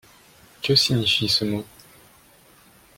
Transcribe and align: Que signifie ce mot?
Que 0.63 0.73
signifie 0.73 1.29
ce 1.29 1.45
mot? 1.45 1.63